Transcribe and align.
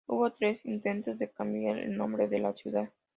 Hubo 0.07 0.31
tres 0.33 0.65
intentos 0.65 1.19
de 1.19 1.29
cambiar 1.29 1.77
el 1.77 1.95
nombre 1.95 2.27
de 2.27 2.39
la 2.39 2.53
ciudad. 2.53 2.89